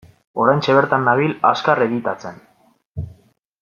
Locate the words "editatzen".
1.87-2.43